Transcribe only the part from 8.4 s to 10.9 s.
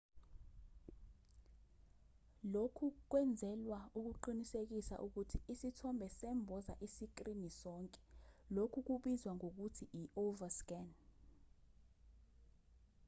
lokhu kubizwa ngokuthi i-overscan